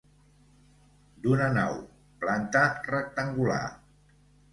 D'una 1.25 1.49
nau, 1.57 1.75
planta 2.23 2.63
rectangular. 2.87 3.61